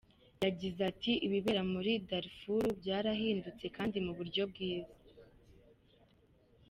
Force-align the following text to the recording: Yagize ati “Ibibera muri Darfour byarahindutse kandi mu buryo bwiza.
Yagize 0.43 0.79
ati 0.91 1.11
“Ibibera 1.25 1.61
muri 1.73 1.91
Darfour 2.09 2.65
byarahindutse 2.79 3.65
kandi 3.75 3.97
mu 4.05 4.11
buryo 4.17 4.43
bwiza. 4.51 4.97